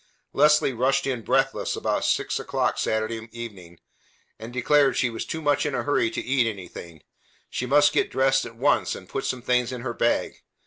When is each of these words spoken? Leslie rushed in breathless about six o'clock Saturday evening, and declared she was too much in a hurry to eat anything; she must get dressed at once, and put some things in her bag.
Leslie 0.33 0.73
rushed 0.73 1.05
in 1.05 1.21
breathless 1.21 1.75
about 1.75 2.03
six 2.03 2.39
o'clock 2.39 2.79
Saturday 2.79 3.29
evening, 3.31 3.79
and 4.39 4.51
declared 4.51 4.97
she 4.97 5.11
was 5.11 5.27
too 5.27 5.43
much 5.43 5.63
in 5.63 5.75
a 5.75 5.83
hurry 5.83 6.09
to 6.09 6.23
eat 6.25 6.47
anything; 6.47 7.03
she 7.51 7.67
must 7.67 7.93
get 7.93 8.09
dressed 8.09 8.43
at 8.43 8.55
once, 8.55 8.95
and 8.95 9.09
put 9.09 9.25
some 9.25 9.43
things 9.43 9.71
in 9.71 9.81
her 9.81 9.93
bag. 9.93 10.37